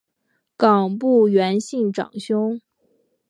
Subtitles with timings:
[0.57, 2.59] 冈部元信长兄。